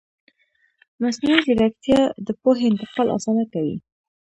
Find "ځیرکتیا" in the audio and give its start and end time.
1.47-2.01